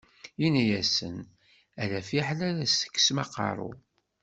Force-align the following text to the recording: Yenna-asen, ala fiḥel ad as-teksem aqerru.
Yenna-asen, 0.41 1.17
ala 1.81 1.99
fiḥel 2.07 2.39
ad 2.49 2.57
as-teksem 2.65 3.17
aqerru. 3.23 3.71